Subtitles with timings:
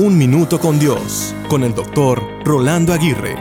[0.00, 3.34] Un Minuto con Dios, con el doctor Rolando Aguirre.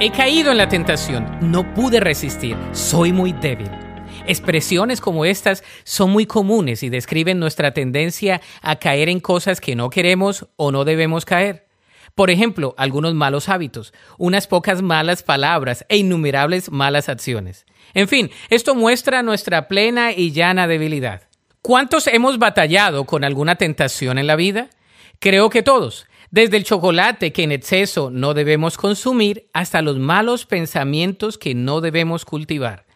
[0.00, 3.70] He caído en la tentación, no pude resistir, soy muy débil.
[4.26, 9.76] Expresiones como estas son muy comunes y describen nuestra tendencia a caer en cosas que
[9.76, 11.68] no queremos o no debemos caer.
[12.16, 17.66] Por ejemplo, algunos malos hábitos, unas pocas malas palabras e innumerables malas acciones.
[17.94, 21.28] En fin, esto muestra nuestra plena y llana debilidad.
[21.62, 24.70] ¿Cuántos hemos batallado con alguna tentación en la vida?
[25.20, 30.46] Creo que todos, desde el chocolate que en exceso no debemos consumir hasta los malos
[30.46, 32.86] pensamientos que no debemos cultivar.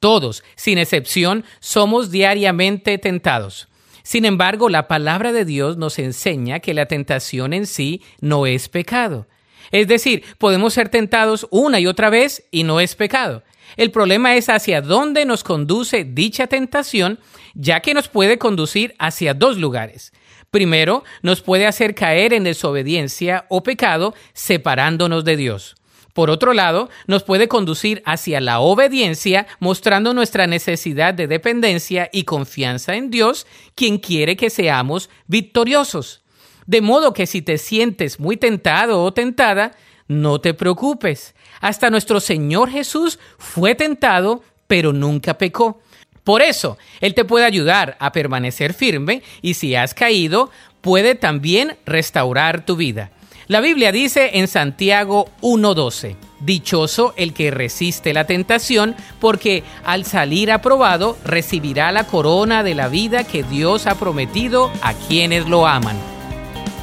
[0.00, 3.68] Todos, sin excepción, somos diariamente tentados.
[4.02, 8.70] Sin embargo, la palabra de Dios nos enseña que la tentación en sí no es
[8.70, 9.26] pecado.
[9.70, 13.42] Es decir, podemos ser tentados una y otra vez y no es pecado.
[13.76, 17.18] El problema es hacia dónde nos conduce dicha tentación,
[17.52, 20.12] ya que nos puede conducir hacia dos lugares.
[20.50, 25.76] Primero, nos puede hacer caer en desobediencia o pecado separándonos de Dios.
[26.14, 32.24] Por otro lado, nos puede conducir hacia la obediencia, mostrando nuestra necesidad de dependencia y
[32.24, 36.22] confianza en Dios, quien quiere que seamos victoriosos.
[36.66, 39.76] De modo que si te sientes muy tentado o tentada,
[40.08, 41.34] no te preocupes.
[41.60, 45.80] Hasta nuestro Señor Jesús fue tentado, pero nunca pecó.
[46.28, 50.50] Por eso, Él te puede ayudar a permanecer firme y si has caído,
[50.82, 53.10] puede también restaurar tu vida.
[53.46, 60.52] La Biblia dice en Santiago 1.12, Dichoso el que resiste la tentación, porque al salir
[60.52, 65.96] aprobado recibirá la corona de la vida que Dios ha prometido a quienes lo aman.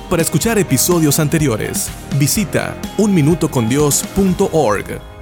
[0.10, 5.15] Para escuchar episodios anteriores, visita unminutocondios.org.